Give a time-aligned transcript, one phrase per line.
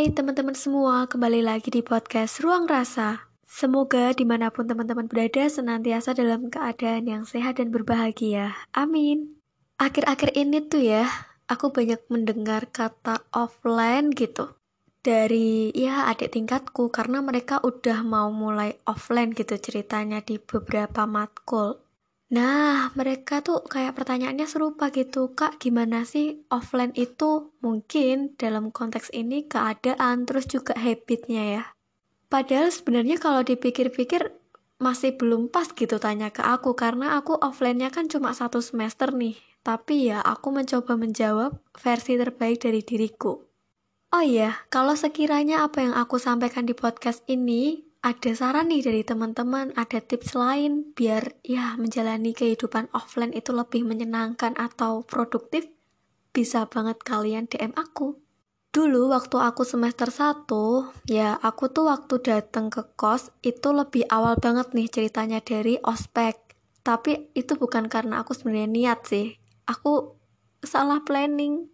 [0.00, 3.28] Hai teman-teman semua, kembali lagi di podcast Ruang Rasa.
[3.44, 8.56] Semoga di mana pun teman-teman berada senantiasa dalam keadaan yang sehat dan berbahagia.
[8.72, 9.36] Amin.
[9.76, 11.04] Akhir-akhir ini tuh ya,
[11.52, 14.56] aku banyak mendengar kata offline gitu.
[15.04, 21.76] Dari ya adik tingkatku karena mereka udah mau mulai offline gitu ceritanya di beberapa matkul.
[22.30, 27.50] Nah, mereka tuh kayak pertanyaannya serupa gitu, Kak, gimana sih offline itu?
[27.58, 31.64] Mungkin dalam konteks ini keadaan, terus juga habitnya ya.
[32.30, 34.30] Padahal sebenarnya kalau dipikir-pikir
[34.78, 39.34] masih belum pas gitu tanya ke aku, karena aku offline-nya kan cuma satu semester nih.
[39.66, 43.42] Tapi ya, aku mencoba menjawab versi terbaik dari diriku.
[44.14, 49.02] Oh iya, kalau sekiranya apa yang aku sampaikan di podcast ini ada saran nih dari
[49.04, 55.68] teman-teman, ada tips lain biar ya menjalani kehidupan offline itu lebih menyenangkan atau produktif,
[56.32, 58.16] bisa banget kalian DM aku.
[58.70, 60.46] Dulu waktu aku semester 1,
[61.10, 66.38] ya aku tuh waktu datang ke kos itu lebih awal banget nih ceritanya dari ospek.
[66.80, 69.36] Tapi itu bukan karena aku sebenarnya niat sih.
[69.66, 70.16] Aku
[70.62, 71.68] salah planning.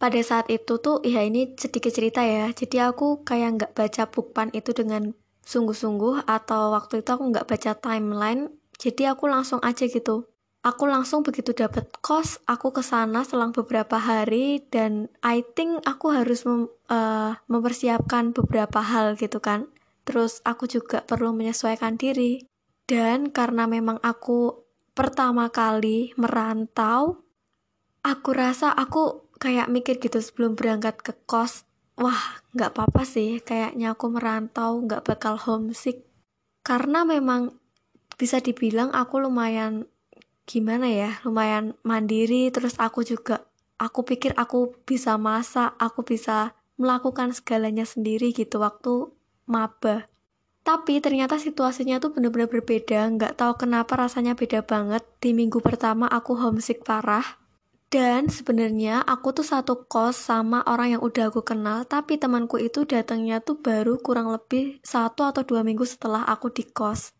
[0.00, 2.50] Pada saat itu tuh ya ini sedikit cerita ya.
[2.50, 7.72] Jadi aku kayak nggak baca bukpan itu dengan sungguh-sungguh atau waktu itu aku nggak baca
[7.78, 10.24] timeline jadi aku langsung aja gitu.
[10.64, 16.12] Aku langsung begitu dapat kos aku ke sana selang beberapa hari dan I think aku
[16.12, 19.68] harus mem uh, mempersiapkan beberapa hal gitu kan.
[20.08, 22.44] Terus aku juga perlu menyesuaikan diri.
[22.88, 24.64] Dan karena memang aku
[24.96, 27.24] pertama kali merantau
[28.04, 31.64] aku rasa aku kayak mikir gitu sebelum berangkat ke kos
[32.00, 33.38] wah nggak apa-apa sih.
[33.44, 36.02] Kayaknya aku merantau nggak bakal homesick.
[36.64, 37.52] Karena memang
[38.16, 39.86] bisa dibilang aku lumayan
[40.48, 42.48] gimana ya lumayan mandiri.
[42.50, 43.44] Terus aku juga
[43.76, 49.12] aku pikir aku bisa masak aku bisa melakukan segalanya sendiri gitu waktu
[49.44, 50.08] maba.
[50.60, 53.08] Tapi ternyata situasinya tuh bener-bener berbeda.
[53.16, 55.04] Nggak tahu kenapa rasanya beda banget.
[55.20, 57.39] Di minggu pertama aku homesick parah
[57.90, 62.86] dan sebenarnya aku tuh satu kos sama orang yang udah aku kenal, tapi temanku itu
[62.86, 67.10] datangnya tuh baru kurang lebih satu atau dua minggu setelah aku di kos.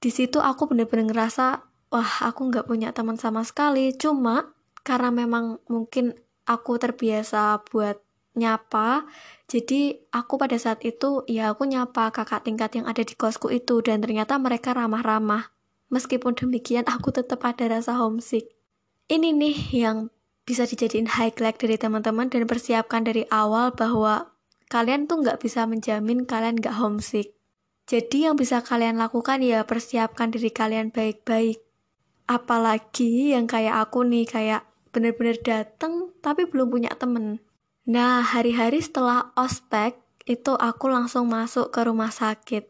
[0.00, 1.60] Di situ aku bener-bener ngerasa,
[1.92, 3.92] wah aku nggak punya teman sama sekali.
[4.00, 4.48] Cuma
[4.80, 6.16] karena memang mungkin
[6.48, 8.00] aku terbiasa buat
[8.32, 9.04] nyapa,
[9.44, 13.84] jadi aku pada saat itu ya aku nyapa kakak tingkat yang ada di kosku itu
[13.84, 15.52] dan ternyata mereka ramah-ramah.
[15.92, 18.57] Meskipun demikian aku tetap ada rasa homesick
[19.08, 20.12] ini nih yang
[20.44, 24.32] bisa dijadiin highlight dari teman-teman dan persiapkan dari awal bahwa
[24.68, 27.36] kalian tuh nggak bisa menjamin kalian nggak homesick.
[27.88, 31.64] Jadi yang bisa kalian lakukan ya persiapkan diri kalian baik-baik.
[32.28, 37.40] Apalagi yang kayak aku nih, kayak bener-bener dateng tapi belum punya temen.
[37.88, 39.96] Nah, hari-hari setelah ospek,
[40.28, 42.68] itu aku langsung masuk ke rumah sakit.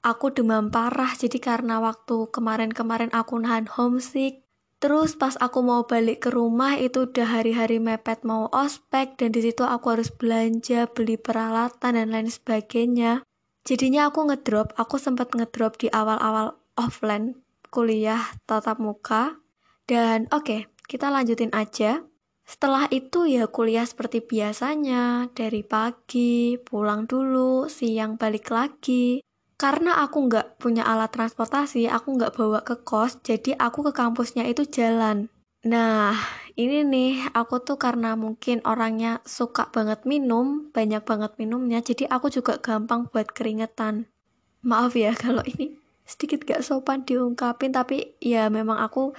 [0.00, 4.41] Aku demam parah, jadi karena waktu kemarin-kemarin aku nahan homesick,
[4.82, 9.38] Terus pas aku mau balik ke rumah itu udah hari-hari mepet mau ospek dan di
[9.38, 13.22] situ aku harus belanja, beli peralatan dan lain sebagainya.
[13.62, 17.38] Jadinya aku ngedrop, aku sempat ngedrop di awal-awal offline
[17.70, 19.38] kuliah tatap muka.
[19.86, 20.60] Dan oke, okay,
[20.90, 22.02] kita lanjutin aja.
[22.42, 29.22] Setelah itu ya kuliah seperti biasanya, dari pagi, pulang dulu, siang balik lagi
[29.62, 34.42] karena aku nggak punya alat transportasi, aku nggak bawa ke kos, jadi aku ke kampusnya
[34.50, 35.30] itu jalan.
[35.62, 36.18] Nah,
[36.58, 42.34] ini nih, aku tuh karena mungkin orangnya suka banget minum, banyak banget minumnya, jadi aku
[42.34, 44.10] juga gampang buat keringetan.
[44.66, 49.14] Maaf ya kalau ini sedikit gak sopan diungkapin, tapi ya memang aku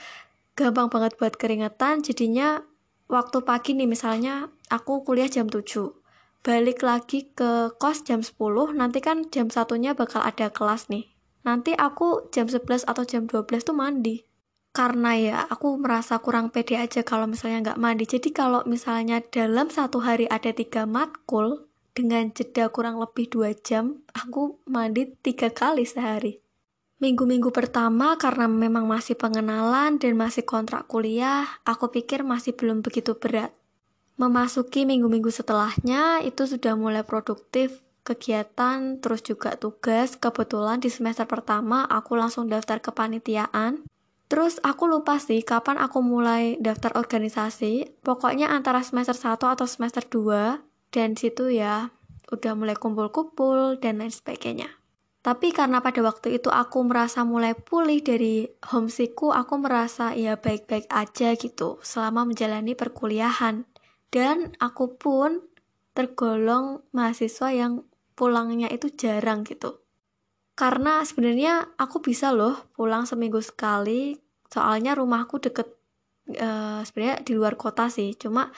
[0.60, 2.68] gampang banget buat keringetan, jadinya
[3.08, 6.03] waktu pagi nih misalnya aku kuliah jam 7
[6.44, 8.36] balik lagi ke kos jam 10
[8.76, 11.08] nanti kan jam satunya bakal ada kelas nih.
[11.48, 14.28] Nanti aku jam 11 atau jam 12 tuh mandi.
[14.76, 18.04] Karena ya aku merasa kurang pede aja kalau misalnya nggak mandi.
[18.04, 24.02] Jadi kalau misalnya dalam satu hari ada tiga matkul dengan jeda kurang lebih dua jam
[24.12, 26.44] aku mandi tiga kali sehari.
[27.00, 33.20] Minggu-minggu pertama karena memang masih pengenalan dan masih kontrak kuliah, aku pikir masih belum begitu
[33.20, 33.52] berat.
[34.14, 40.20] Memasuki minggu-minggu setelahnya itu sudah mulai produktif kegiatan terus juga tugas.
[40.20, 43.82] Kebetulan di semester pertama aku langsung daftar kepanitiaan.
[44.30, 48.02] Terus aku lupa sih kapan aku mulai daftar organisasi.
[48.06, 50.62] Pokoknya antara semester 1 atau semester 2
[50.94, 51.90] dan situ ya
[52.30, 54.70] udah mulai kumpul-kumpul dan lain sebagainya.
[55.24, 60.92] Tapi karena pada waktu itu aku merasa mulai pulih dari homesickku, aku merasa ya baik-baik
[60.92, 63.64] aja gitu selama menjalani perkuliahan.
[64.14, 65.42] Dan aku pun
[65.98, 67.82] tergolong mahasiswa yang
[68.14, 69.82] pulangnya itu jarang gitu.
[70.54, 74.14] Karena sebenarnya aku bisa loh pulang seminggu sekali,
[74.54, 75.66] soalnya rumahku deket
[76.38, 78.54] uh, sebenarnya di luar kota sih, cuma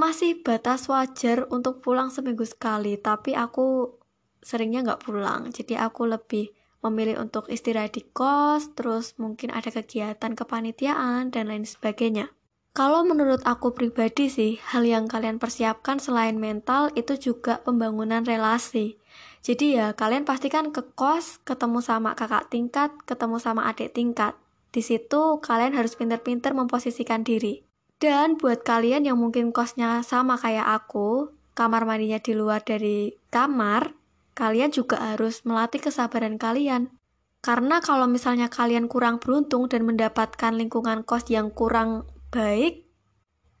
[0.00, 4.00] masih batas wajar untuk pulang seminggu sekali, tapi aku
[4.40, 10.32] seringnya nggak pulang, jadi aku lebih memilih untuk istirahat di kos, terus mungkin ada kegiatan
[10.32, 12.32] kepanitiaan dan lain sebagainya.
[12.70, 18.94] Kalau menurut aku pribadi sih, hal yang kalian persiapkan selain mental itu juga pembangunan relasi.
[19.42, 24.38] Jadi ya, kalian pastikan ke kos, ketemu sama kakak tingkat, ketemu sama adik tingkat.
[24.70, 27.66] Di situ kalian harus pinter-pinter memposisikan diri.
[27.98, 33.98] Dan buat kalian yang mungkin kosnya sama kayak aku, kamar mandinya di luar dari kamar,
[34.38, 36.94] kalian juga harus melatih kesabaran kalian.
[37.42, 42.90] Karena kalau misalnya kalian kurang beruntung dan mendapatkan lingkungan kos yang kurang baik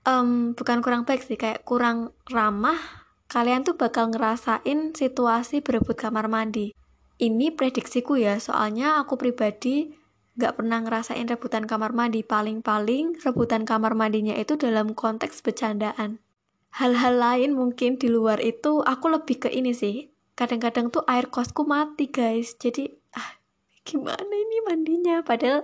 [0.06, 2.78] um, bukan kurang baik sih kayak kurang ramah
[3.30, 6.74] kalian tuh bakal ngerasain situasi berebut kamar mandi.
[7.20, 9.94] Ini prediksiku ya soalnya aku pribadi
[10.34, 12.26] gak pernah ngerasain rebutan kamar mandi.
[12.26, 16.18] Paling-paling rebutan kamar mandinya itu dalam konteks bercandaan.
[16.74, 21.62] Hal-hal lain mungkin di luar itu aku lebih ke ini sih kadang-kadang tuh air kosku
[21.62, 22.58] mati guys.
[22.58, 23.38] Jadi ah
[23.86, 25.22] gimana ini mandinya?
[25.22, 25.62] Padahal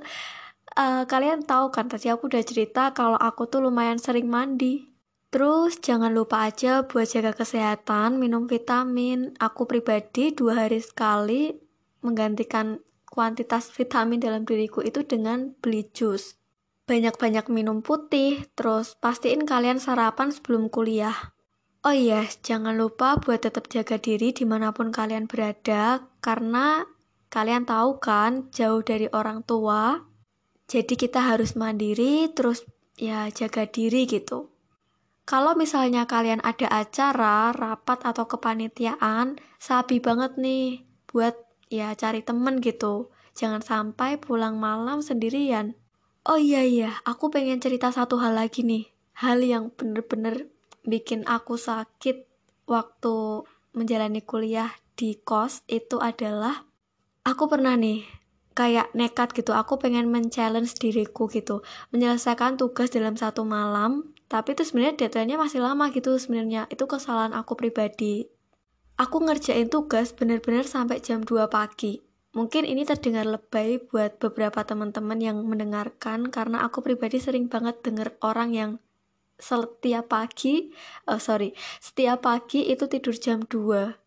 [0.76, 4.92] uh, kalian tahu kan tadi aku udah cerita kalau aku tuh lumayan sering mandi.
[5.32, 9.34] Terus jangan lupa aja buat jaga kesehatan, minum vitamin.
[9.42, 11.56] Aku pribadi dua hari sekali
[12.00, 12.78] menggantikan
[13.10, 16.38] kuantitas vitamin dalam diriku itu dengan beli jus.
[16.86, 21.34] Banyak-banyak minum putih, terus pastiin kalian sarapan sebelum kuliah.
[21.82, 26.86] Oh iya, yes, jangan lupa buat tetap jaga diri di mana pun kalian berada, karena
[27.26, 29.98] kalian tahu kan, jauh dari orang tua,
[30.66, 32.66] jadi kita harus mandiri terus
[32.98, 34.50] ya jaga diri gitu.
[35.26, 41.34] Kalau misalnya kalian ada acara, rapat atau kepanitiaan, sabi banget nih buat
[41.66, 43.10] ya cari temen gitu.
[43.34, 45.74] Jangan sampai pulang malam sendirian.
[46.26, 48.86] Oh iya iya, aku pengen cerita satu hal lagi nih.
[49.18, 50.50] Hal yang bener-bener
[50.86, 52.26] bikin aku sakit
[52.70, 56.64] waktu menjalani kuliah di kos itu adalah
[57.26, 58.06] aku pernah nih
[58.56, 59.52] kayak nekat gitu.
[59.52, 61.60] Aku pengen men-challenge diriku gitu.
[61.92, 66.66] Menyelesaikan tugas dalam satu malam tapi itu sebenarnya deadline-nya masih lama gitu sebenarnya.
[66.66, 68.26] Itu kesalahan aku pribadi.
[68.98, 72.02] Aku ngerjain tugas bener-bener sampai jam 2 pagi.
[72.34, 78.18] Mungkin ini terdengar lebay buat beberapa teman-teman yang mendengarkan karena aku pribadi sering banget denger
[78.24, 78.70] orang yang
[79.36, 80.72] setiap pagi
[81.04, 84.05] oh sorry setiap pagi itu tidur jam 2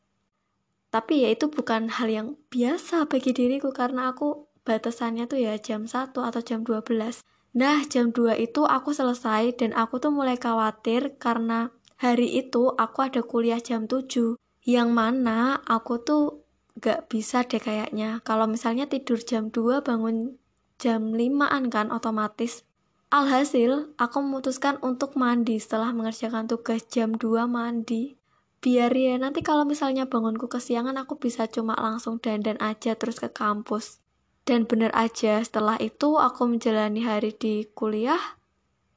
[0.89, 5.85] tapi ya itu bukan hal yang biasa bagi diriku karena aku batasannya tuh ya jam
[5.85, 7.21] 1 atau jam 12.
[7.57, 13.05] Nah, jam 2 itu aku selesai dan aku tuh mulai khawatir karena hari itu aku
[13.05, 14.37] ada kuliah jam 7.
[14.65, 16.45] Yang mana aku tuh
[16.77, 18.21] gak bisa deh kayaknya.
[18.21, 20.37] Kalau misalnya tidur jam 2 bangun
[20.77, 22.65] jam 5an kan otomatis.
[23.09, 28.18] Alhasil, aku memutuskan untuk mandi setelah mengerjakan tugas jam 2 mandi
[28.59, 33.31] biar ya nanti kalau misalnya bangunku kesiangan aku bisa cuma langsung dandan aja terus ke
[33.31, 34.03] kampus.
[34.43, 38.19] Dan bener aja setelah itu aku menjalani hari di kuliah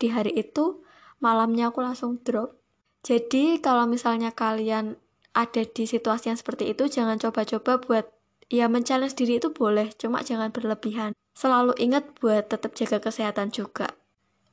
[0.00, 0.82] di hari itu
[1.22, 2.58] malamnya aku langsung drop.
[3.06, 4.98] Jadi kalau misalnya kalian
[5.32, 8.06] ada di situasi yang seperti itu jangan coba-coba buat
[8.50, 11.14] ya men-challenge diri itu boleh cuma jangan berlebihan.
[11.32, 14.01] Selalu ingat buat tetap jaga kesehatan juga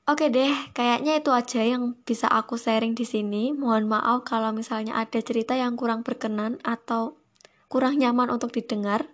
[0.09, 3.53] Oke deh, kayaknya itu aja yang bisa aku sharing di sini.
[3.53, 7.21] Mohon maaf kalau misalnya ada cerita yang kurang berkenan atau
[7.69, 9.05] kurang nyaman untuk didengar.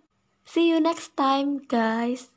[0.47, 2.34] See you next time, guys.